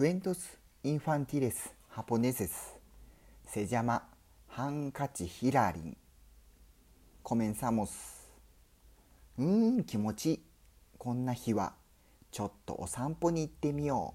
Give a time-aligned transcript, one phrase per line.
[0.00, 2.74] クエントス・インファンティレス・ハポネセス
[3.44, 4.02] セジャマ・
[4.48, 5.96] ハンカチ・ヒラリン
[7.22, 8.26] コメンサモス
[9.36, 9.46] うー
[9.80, 10.40] ん気持ちいい
[10.96, 11.74] こんな日は
[12.30, 14.14] ちょっとお散歩に行ってみよ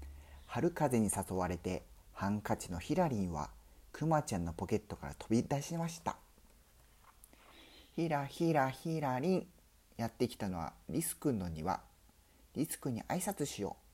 [0.00, 0.06] う
[0.46, 1.82] 春風に誘われて
[2.12, 3.50] ハンカチのヒラリンは
[3.90, 6.18] クマちゃんのポケットから飛び出しました
[7.96, 9.46] ひらひらひらりん
[9.96, 11.80] やってきたのはリスくんの庭
[12.54, 13.85] リスくんに挨拶しよう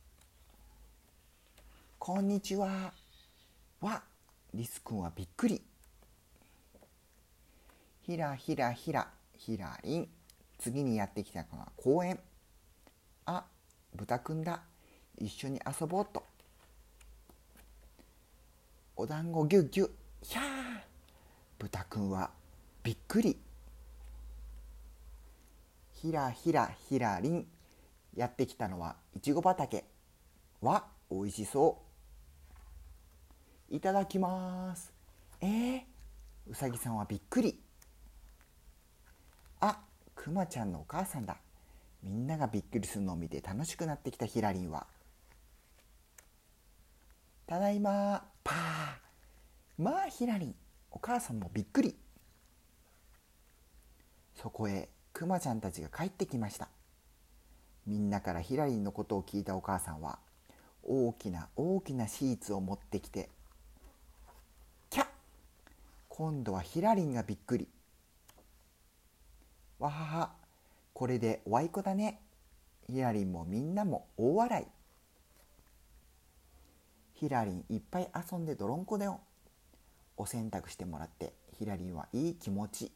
[2.04, 2.92] こんにちは。
[3.80, 4.02] わ、
[4.52, 5.62] リスくんはびっくり。
[8.00, 9.06] ひらひらひら、
[9.36, 10.08] ひらりん。
[10.58, 12.18] 次にやってきたのは公園。
[13.24, 13.44] あ、
[13.94, 14.62] 豚くんだ。
[15.16, 16.24] 一緒に遊ぼうと。
[18.96, 19.90] お団子ぎゅぎゅ。
[20.24, 20.44] ひゃー。
[21.60, 22.30] 豚くんは
[22.82, 23.38] びっくり。
[25.92, 27.46] ひらひらひらりん。
[28.16, 29.84] やってきたのはいちご畑。
[30.60, 31.91] わ、おいしそう。
[33.72, 34.92] いただきます。
[35.40, 35.80] えー、
[36.46, 37.58] うさぎさんはびっくり。
[39.60, 39.80] あ
[40.14, 41.38] くまちゃんのお母さんだ。
[42.02, 44.86] みんながびっくりするのを見て楽しくなってきたひらりんは。
[47.46, 48.26] ただいま。
[48.44, 49.82] パー。
[49.82, 50.54] まあひらりん
[50.90, 51.96] お母さんもびっくり。
[54.34, 54.90] そこへ。
[55.14, 56.68] くまちゃんたちが帰ってきました。
[57.86, 60.18] みんなからひらりんのことを聞いたお母さんは
[60.82, 63.30] 大きな大きなシーツを持ってきて
[66.22, 67.68] 今度はひらりんがびっくり。
[69.80, 70.30] わはは、
[70.92, 72.20] これでおあいこだね。
[72.86, 74.66] ひらりんもみんなも大笑い。
[77.18, 79.18] ひらりんいっぱい遊んでどろんこだよ。
[80.16, 82.92] お洗濯してもらってひらりんはいい気持ち。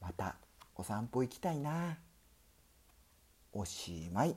[0.00, 0.36] また
[0.76, 1.98] お散歩行きたいな。
[3.52, 4.34] おしまい。